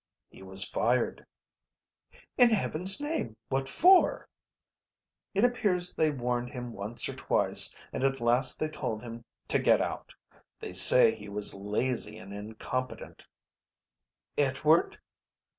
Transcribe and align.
"He 0.31 0.41
was 0.41 0.67
fired." 0.67 1.27
"In 2.35 2.49
heaven's 2.49 2.99
name 2.99 3.37
what 3.49 3.69
for?" 3.69 4.27
"It 5.35 5.43
appears 5.43 5.93
they 5.93 6.09
warned 6.09 6.49
him 6.49 6.73
once 6.73 7.07
or 7.07 7.13
twice, 7.13 7.71
and 7.93 8.03
at 8.03 8.19
last 8.19 8.59
they 8.59 8.67
told 8.69 9.03
him 9.03 9.23
to 9.47 9.59
get 9.59 9.79
out. 9.79 10.15
They 10.59 10.73
say 10.73 11.13
he 11.13 11.29
was 11.29 11.53
lazy 11.53 12.17
and 12.17 12.33
incompetent." 12.33 13.27
"Edward?" 14.39 14.99